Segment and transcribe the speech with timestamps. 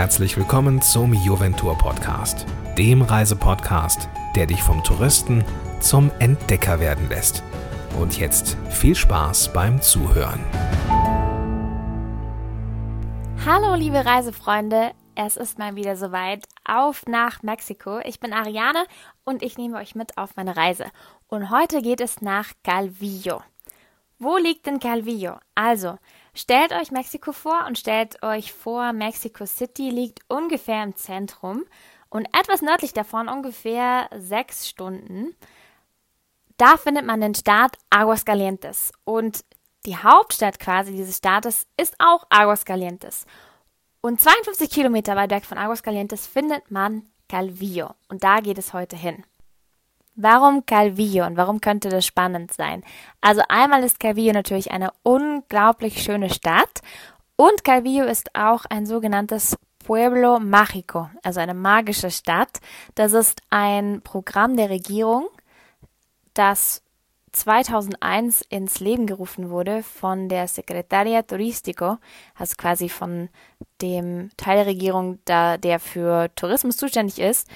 [0.00, 2.46] herzlich willkommen zum Juventur Podcast,
[2.78, 5.44] dem Reisepodcast, der dich vom Touristen
[5.80, 7.42] zum Entdecker werden lässt.
[8.00, 10.40] Und jetzt viel Spaß beim Zuhören.
[13.44, 16.46] Hallo liebe Reisefreunde, es ist mal wieder soweit.
[16.64, 17.98] Auf nach Mexiko.
[18.02, 18.86] Ich bin Ariane
[19.24, 20.86] und ich nehme euch mit auf meine Reise.
[21.28, 23.42] Und heute geht es nach Calvillo.
[24.18, 25.36] Wo liegt denn Calvillo?
[25.54, 25.98] Also,
[26.34, 31.64] stellt euch Mexiko vor und stellt euch vor, Mexico City liegt ungefähr im Zentrum
[32.10, 35.34] und etwas nördlich davon, ungefähr sechs Stunden.
[36.56, 38.92] Da findet man den Staat Aguascalientes.
[39.04, 39.44] Und
[39.86, 43.24] die Hauptstadt quasi dieses Staates ist auch Aguascalientes.
[44.02, 47.94] Und 52 Kilometer weit weg von Aguascalientes findet man Calvillo.
[48.08, 49.24] Und da geht es heute hin.
[50.22, 52.84] Warum Calvillo und warum könnte das spannend sein?
[53.22, 56.82] Also einmal ist Calvillo natürlich eine unglaublich schöne Stadt
[57.36, 62.60] und Calvillo ist auch ein sogenanntes Pueblo Mágico, also eine magische Stadt.
[62.96, 65.28] Das ist ein Programm der Regierung,
[66.34, 66.82] das
[67.32, 71.96] 2001 ins Leben gerufen wurde von der Secretaria Turistico,
[72.34, 73.30] also quasi von
[73.80, 77.48] dem Teil der Regierung, der für Tourismus zuständig ist.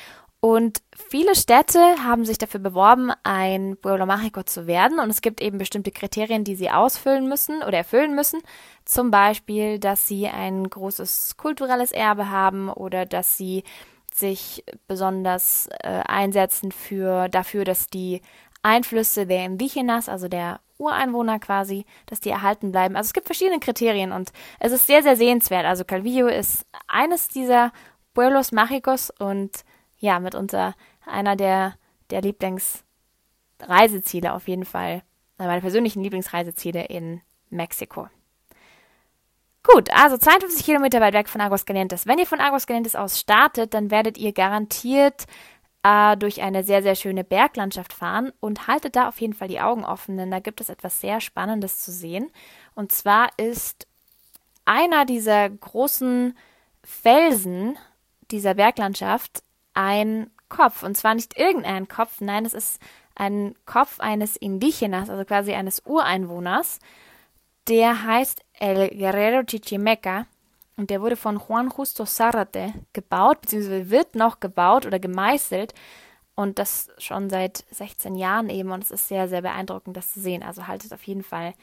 [0.44, 4.98] Und viele Städte haben sich dafür beworben, ein Pueblo Mágico zu werden.
[4.98, 8.42] Und es gibt eben bestimmte Kriterien, die sie ausfüllen müssen oder erfüllen müssen.
[8.84, 13.64] Zum Beispiel, dass sie ein großes kulturelles Erbe haben oder dass sie
[14.12, 18.20] sich besonders äh, einsetzen für dafür, dass die
[18.62, 22.96] Einflüsse der Indigenas, also der Ureinwohner quasi, dass die erhalten bleiben.
[22.96, 25.64] Also es gibt verschiedene Kriterien und es ist sehr, sehr sehenswert.
[25.64, 27.72] Also Calvillo ist eines dieser
[28.12, 29.64] Pueblos Mágicos und
[30.04, 30.74] ja, mitunter
[31.06, 31.76] einer der,
[32.10, 35.02] der Lieblingsreiseziele auf jeden Fall,
[35.38, 38.10] äh, meine persönlichen Lieblingsreiseziele in Mexiko.
[39.62, 42.06] Gut, also 52 Kilometer weit weg von Aguascalientes.
[42.06, 45.24] Wenn ihr von Aguascalientes aus startet, dann werdet ihr garantiert
[45.82, 49.62] äh, durch eine sehr, sehr schöne Berglandschaft fahren und haltet da auf jeden Fall die
[49.62, 52.30] Augen offen, denn da gibt es etwas sehr Spannendes zu sehen.
[52.74, 53.86] Und zwar ist
[54.66, 56.36] einer dieser großen
[56.82, 57.78] Felsen
[58.30, 59.43] dieser Berglandschaft
[59.74, 60.82] ein Kopf.
[60.82, 62.80] Und zwar nicht irgendein Kopf, nein, es ist
[63.14, 66.78] ein Kopf eines Indigenas, also quasi eines Ureinwohners.
[67.68, 70.26] Der heißt El Guerrero Chichimeca
[70.76, 75.74] und der wurde von Juan Justo Zarate gebaut, beziehungsweise wird noch gebaut oder gemeißelt.
[76.36, 78.72] Und das schon seit 16 Jahren eben.
[78.72, 80.42] Und es ist sehr, sehr beeindruckend, das zu sehen.
[80.42, 81.54] Also haltet auf jeden Fall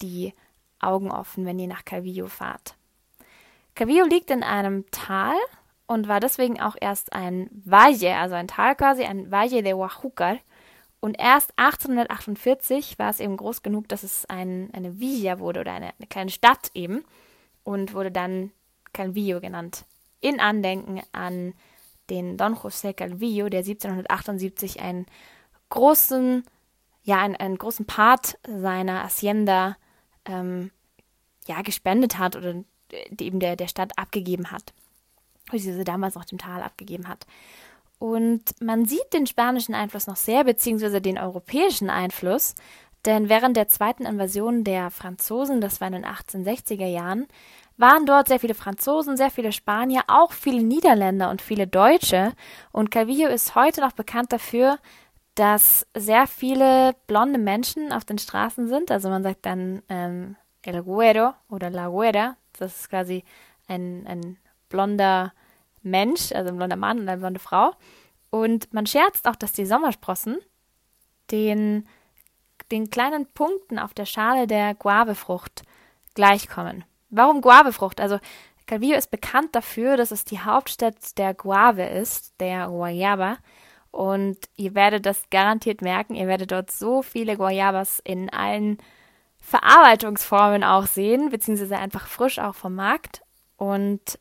[0.00, 0.32] die
[0.80, 2.74] Augen offen, wenn ihr nach Calvillo fahrt.
[3.74, 5.34] Calvillo liegt in einem Tal
[5.86, 10.38] und war deswegen auch erst ein Valle, also ein Tal quasi, ein Valle de Oaxaca.
[11.00, 15.72] Und erst 1848 war es eben groß genug, dass es ein, eine Villa wurde oder
[15.72, 17.04] eine, eine kleine Stadt eben
[17.62, 18.52] und wurde dann
[18.94, 19.84] Calvillo genannt.
[20.20, 21.52] In Andenken an
[22.08, 25.04] den Don José Calvillo, der 1778 einen
[25.68, 26.44] großen,
[27.02, 29.76] ja, einen, einen großen Part seiner Hacienda
[30.24, 30.70] ähm,
[31.46, 32.64] ja, gespendet hat oder
[33.20, 34.72] eben der, der Stadt abgegeben hat.
[35.50, 37.26] Wie sie damals noch dem Tal abgegeben hat.
[37.98, 42.54] Und man sieht den spanischen Einfluss noch sehr, beziehungsweise den europäischen Einfluss,
[43.04, 47.26] denn während der zweiten Invasion der Franzosen, das war in den 1860er Jahren,
[47.76, 52.32] waren dort sehr viele Franzosen, sehr viele Spanier, auch viele Niederländer und viele Deutsche.
[52.72, 54.78] Und Calvillo ist heute noch bekannt dafür,
[55.34, 58.90] dass sehr viele blonde Menschen auf den Straßen sind.
[58.90, 62.36] Also man sagt dann ähm, El Güero oder La Güera.
[62.58, 63.24] Das ist quasi
[63.66, 64.38] ein, ein
[64.74, 65.32] blonder
[65.82, 67.72] Mensch, also ein blonder Mann und eine blonde Frau.
[68.30, 70.38] Und man scherzt auch, dass die Sommersprossen
[71.30, 71.86] den
[72.70, 75.62] den kleinen Punkten auf der Schale der Guavefrucht
[76.14, 76.84] gleichkommen.
[77.10, 78.00] Warum Guavefrucht?
[78.00, 78.18] Also
[78.66, 83.36] Calvillo ist bekannt dafür, dass es die Hauptstadt der Guave ist, der Guayaba.
[83.90, 86.14] Und ihr werdet das garantiert merken.
[86.14, 88.78] Ihr werdet dort so viele Guayabas in allen
[89.38, 93.22] Verarbeitungsformen auch sehen, beziehungsweise einfach frisch auch vom Markt.
[93.56, 94.18] Und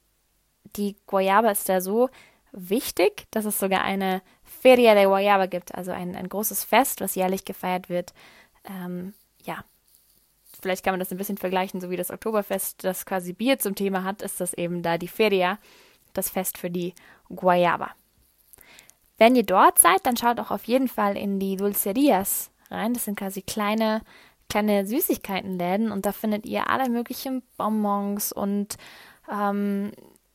[0.75, 2.09] die Guayaba ist da so
[2.51, 7.15] wichtig, dass es sogar eine Feria de Guayaba gibt, also ein, ein großes Fest, was
[7.15, 8.13] jährlich gefeiert wird.
[8.65, 9.63] Ähm, ja,
[10.61, 13.75] vielleicht kann man das ein bisschen vergleichen, so wie das Oktoberfest, das quasi Bier zum
[13.75, 15.57] Thema hat, ist das eben da die Feria,
[16.13, 16.93] das Fest für die
[17.29, 17.91] Guayaba.
[19.17, 22.93] Wenn ihr dort seid, dann schaut auch auf jeden Fall in die Dulcerias rein.
[22.93, 24.01] Das sind quasi kleine,
[24.49, 28.77] kleine Süßigkeitenläden und da findet ihr alle möglichen Bonbons und
[29.31, 29.91] ähm,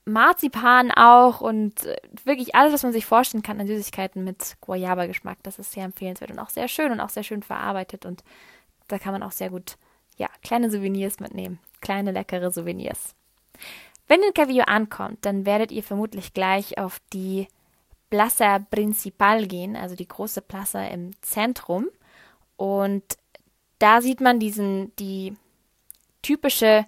[0.09, 5.39] Marzipan auch und äh, wirklich alles, was man sich vorstellen kann an Süßigkeiten mit Guayaba-Geschmack.
[5.43, 8.25] Das ist sehr empfehlenswert und auch sehr schön und auch sehr schön verarbeitet und
[8.89, 9.77] da kann man auch sehr gut,
[10.17, 11.59] ja, kleine Souvenirs mitnehmen.
[11.81, 13.15] Kleine, leckere Souvenirs.
[14.09, 17.47] Wenn ihr in Calvillo ankommt, dann werdet ihr vermutlich gleich auf die
[18.11, 21.89] Plaza Principal gehen, also die große Plaza im Zentrum.
[22.57, 23.05] Und
[23.79, 25.37] da sieht man diesen, die
[26.23, 26.87] typische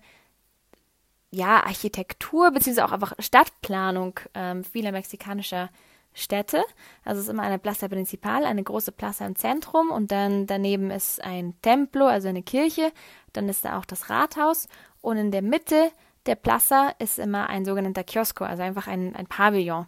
[1.30, 5.70] ja, Architektur beziehungsweise auch einfach Stadtplanung ähm, vieler mexikanischer
[6.12, 6.64] Städte.
[7.04, 10.90] Also es ist immer eine Plaza Principal, eine große Plaza im Zentrum und dann daneben
[10.90, 12.92] ist ein Templo, also eine Kirche.
[13.32, 14.66] Dann ist da auch das Rathaus
[15.00, 15.92] und in der Mitte
[16.26, 19.86] der Plaza ist immer ein sogenannter Kiosko, also einfach ein, ein Pavillon.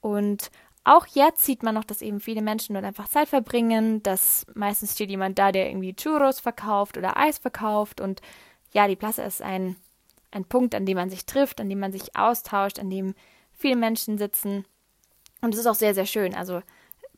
[0.00, 0.50] Und
[0.82, 4.94] auch jetzt sieht man noch, dass eben viele Menschen dort einfach Zeit verbringen, dass meistens
[4.94, 8.22] steht jemand da, der irgendwie Churros verkauft oder Eis verkauft und
[8.72, 9.76] ja, die Plaza ist ein,
[10.30, 13.14] ein Punkt, an dem man sich trifft, an dem man sich austauscht, an dem
[13.52, 14.64] viele Menschen sitzen
[15.40, 16.34] und es ist auch sehr, sehr schön.
[16.34, 16.62] Also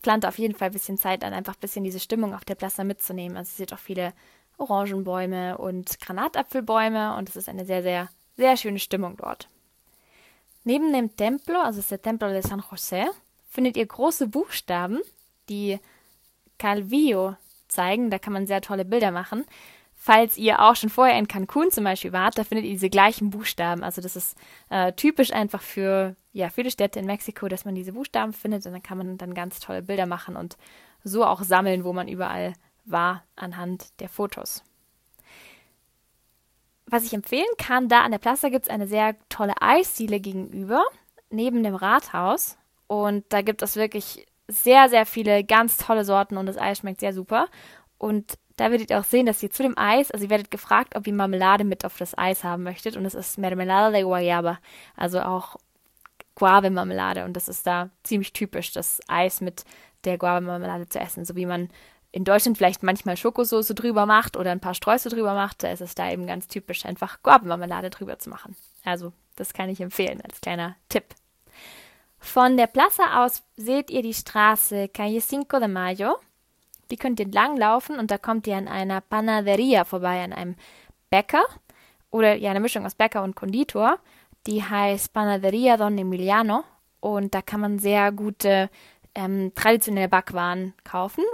[0.02, 2.54] plant auf jeden Fall ein bisschen Zeit an, einfach ein bisschen diese Stimmung auf der
[2.54, 3.36] Plaza mitzunehmen.
[3.36, 4.12] Also es sind auch viele
[4.58, 9.48] Orangenbäume und Granatapfelbäume und es ist eine sehr, sehr, sehr schöne Stimmung dort.
[10.64, 13.06] Neben dem Templo, also ist der Templo de San José,
[13.48, 15.00] findet ihr große Buchstaben,
[15.48, 15.80] die
[16.58, 17.36] Calvillo
[17.66, 18.10] zeigen.
[18.10, 19.44] Da kann man sehr tolle Bilder machen.
[20.04, 23.30] Falls ihr auch schon vorher in Cancun zum Beispiel wart, da findet ihr diese gleichen
[23.30, 23.84] Buchstaben.
[23.84, 24.36] Also das ist
[24.68, 28.72] äh, typisch einfach für ja, viele Städte in Mexiko, dass man diese Buchstaben findet und
[28.72, 30.56] dann kann man dann ganz tolle Bilder machen und
[31.04, 32.54] so auch sammeln, wo man überall
[32.84, 34.64] war anhand der Fotos.
[36.86, 40.82] Was ich empfehlen kann, da an der Plaza gibt es eine sehr tolle Eisdiele gegenüber,
[41.30, 42.58] neben dem Rathaus.
[42.88, 46.98] Und da gibt es wirklich sehr, sehr viele ganz tolle Sorten und das Eis schmeckt
[46.98, 47.46] sehr super.
[47.98, 50.96] Und da werdet ihr auch sehen, dass ihr zu dem Eis, also ihr werdet gefragt,
[50.96, 52.96] ob ihr Marmelade mit auf das Eis haben möchtet.
[52.96, 54.58] Und es ist Mermelada de Guayaba,
[54.96, 55.56] also auch
[56.34, 57.24] Guave-Marmelade.
[57.24, 59.64] Und das ist da ziemlich typisch, das Eis mit
[60.04, 61.24] der Guave-Marmelade zu essen.
[61.24, 61.68] So wie man
[62.12, 65.80] in Deutschland vielleicht manchmal Schokosoße drüber macht oder ein paar Streusel drüber macht, da ist
[65.80, 68.54] es da eben ganz typisch, einfach Guavenmarmelade drüber zu machen.
[68.84, 71.04] Also, das kann ich empfehlen als kleiner Tipp.
[72.18, 76.18] Von der Plaza aus seht ihr die Straße Calle Cinco de Mayo
[76.92, 80.56] die könnt ihr langlaufen und da kommt ihr an einer Panaderia vorbei, an einem
[81.08, 81.42] Bäcker
[82.10, 83.98] oder ja, eine Mischung aus Bäcker und Konditor.
[84.46, 86.64] Die heißt Panaderia Don Emiliano
[87.00, 88.68] und da kann man sehr gute
[89.14, 91.24] ähm, traditionelle Backwaren kaufen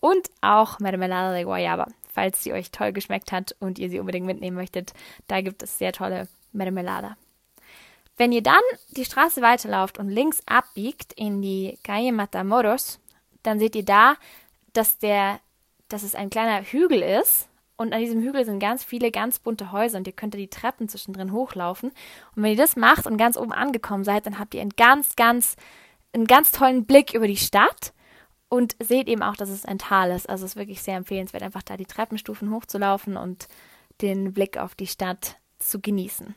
[0.00, 4.26] und auch Mermelada de Guayaba, falls sie euch toll geschmeckt hat und ihr sie unbedingt
[4.26, 4.92] mitnehmen möchtet.
[5.28, 7.16] Da gibt es sehr tolle Mermelada.
[8.18, 13.00] Wenn ihr dann die Straße weiterlauft und links abbiegt in die Calle Matamoros,
[13.42, 14.16] dann seht ihr da
[14.76, 15.40] dass der,
[15.88, 19.70] dass es ein kleiner Hügel ist und an diesem Hügel sind ganz viele ganz bunte
[19.70, 21.90] Häuser und ihr könnt da die Treppen zwischendrin hochlaufen.
[22.34, 25.14] Und wenn ihr das macht und ganz oben angekommen seid, dann habt ihr einen ganz,
[25.14, 25.56] ganz,
[26.14, 27.92] einen ganz tollen Blick über die Stadt
[28.48, 30.28] und seht eben auch, dass es ein Tal ist.
[30.28, 33.46] Also es ist wirklich sehr empfehlenswert, einfach da die Treppenstufen hochzulaufen und
[34.00, 36.34] den Blick auf die Stadt zu genießen.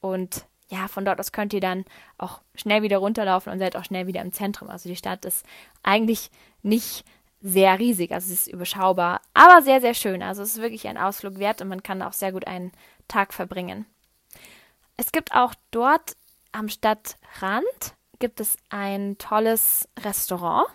[0.00, 1.84] Und ja, von dort aus könnt ihr dann
[2.18, 4.70] auch schnell wieder runterlaufen und seid auch schnell wieder im Zentrum.
[4.70, 5.44] Also die Stadt ist
[5.82, 6.30] eigentlich
[6.62, 7.04] nicht
[7.40, 10.22] sehr riesig, also es ist überschaubar, aber sehr, sehr schön.
[10.22, 12.72] Also es ist wirklich ein Ausflug wert und man kann auch sehr gut einen
[13.08, 13.86] Tag verbringen.
[14.96, 16.16] Es gibt auch dort
[16.52, 17.64] am Stadtrand
[18.18, 20.68] gibt es ein tolles Restaurant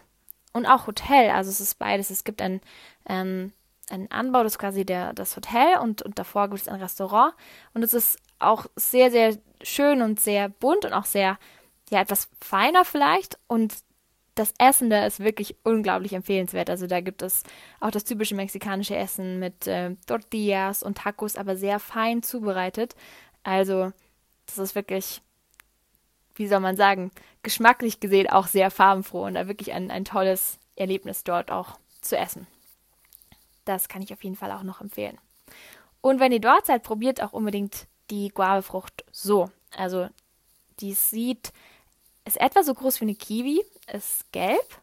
[0.51, 1.29] und auch Hotel.
[1.29, 2.09] Also es ist beides.
[2.09, 2.59] Es gibt ein,
[3.07, 3.53] ähm,
[3.89, 7.33] ein Anbau, das ist quasi der, das Hotel und, und davor gibt es ein Restaurant.
[7.73, 11.37] Und es ist auch sehr, sehr schön und sehr bunt und auch sehr,
[11.89, 13.37] ja, etwas feiner vielleicht.
[13.47, 13.75] Und
[14.35, 16.69] das Essen da ist wirklich unglaublich empfehlenswert.
[16.69, 17.43] Also da gibt es
[17.79, 22.95] auch das typische mexikanische Essen mit äh, Tortillas und Tacos, aber sehr fein zubereitet.
[23.43, 23.93] Also
[24.45, 25.21] das ist wirklich,
[26.35, 27.11] wie soll man sagen,
[27.43, 32.17] geschmacklich gesehen auch sehr farbenfroh und da wirklich ein, ein tolles Erlebnis dort auch zu
[32.17, 32.45] essen.
[33.63, 35.17] Das kann ich auf jeden Fall auch noch empfehlen.
[36.01, 39.49] Und wenn ihr dort seid, probiert auch unbedingt die Guavefrucht so.
[39.75, 40.09] Also
[40.79, 41.51] die sieht
[42.25, 44.81] ist etwa so groß wie eine Kiwi, ist gelb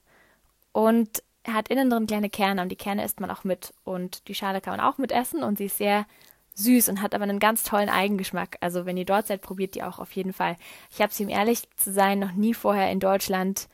[0.73, 4.35] und hat innen drin kleine Kerne und die Kerne isst man auch mit und die
[4.35, 6.07] Schale kann man auch mit essen und sie ist sehr
[6.55, 8.59] süß und hat aber einen ganz tollen Eigengeschmack.
[8.61, 10.57] Also wenn ihr dort seid, probiert die auch auf jeden Fall.
[10.93, 13.69] Ich habe sie, um ehrlich zu sein, noch nie vorher in Deutschland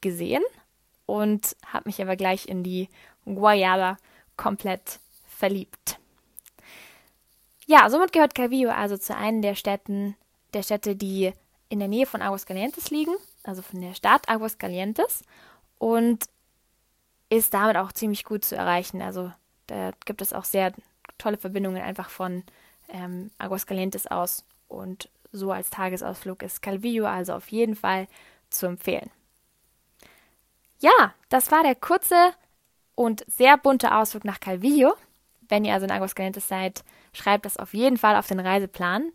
[0.00, 0.42] gesehen
[1.06, 2.88] und habe mich aber gleich in die
[3.24, 3.98] Guayaba
[4.36, 4.98] komplett
[5.28, 5.98] verliebt.
[7.66, 10.16] Ja, somit gehört Calvillo also zu einem der Städten,
[10.52, 11.32] der Städte, die
[11.72, 13.14] in der Nähe von Aguascalientes liegen,
[13.44, 15.22] also von der Stadt Aguascalientes
[15.78, 16.26] und
[17.30, 19.00] ist damit auch ziemlich gut zu erreichen.
[19.00, 19.32] Also
[19.68, 20.74] da gibt es auch sehr
[21.16, 22.44] tolle Verbindungen einfach von
[22.90, 28.06] ähm, Aguascalientes aus und so als Tagesausflug ist Calvillo also auf jeden Fall
[28.50, 29.10] zu empfehlen.
[30.78, 32.34] Ja, das war der kurze
[32.94, 34.92] und sehr bunte Ausflug nach Calvillo.
[35.48, 39.10] Wenn ihr also in Aguascalientes seid, schreibt das auf jeden Fall auf den Reiseplan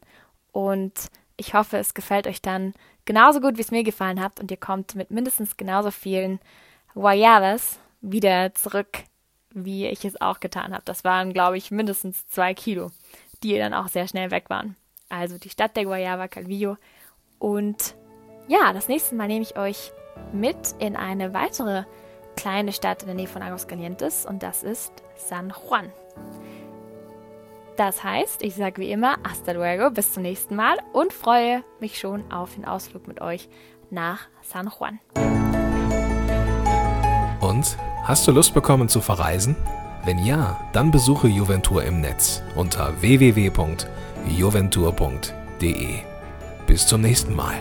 [0.51, 2.73] und Ich hoffe, es gefällt euch dann
[3.05, 6.39] genauso gut, wie es mir gefallen hat und ihr kommt mit mindestens genauso vielen
[6.93, 9.03] Guayabas wieder zurück,
[9.51, 10.83] wie ich es auch getan habe.
[10.85, 12.91] Das waren, glaube ich, mindestens zwei Kilo,
[13.43, 14.75] die dann auch sehr schnell weg waren.
[15.09, 16.77] Also die Stadt der Guayaba, Calvillo.
[17.39, 17.95] Und
[18.47, 19.91] ja, das nächste Mal nehme ich euch
[20.33, 21.83] mit in eine weitere
[22.35, 25.91] kleine Stadt in der Nähe von Aguascalientes und das ist San Juan.
[27.77, 31.99] Das heißt, ich sage wie immer, hasta luego, bis zum nächsten Mal und freue mich
[31.99, 33.49] schon auf den Ausflug mit euch
[33.91, 34.99] nach San Juan.
[37.39, 39.55] Und hast du Lust bekommen zu verreisen?
[40.05, 45.99] Wenn ja, dann besuche Juventur im Netz unter www.juventur.de.
[46.65, 47.57] Bis zum nächsten Mal.